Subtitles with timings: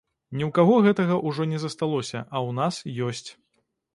[0.37, 2.75] Ні ў каго гэтага ўжо не засталося, а ў нас
[3.09, 3.29] ёсць.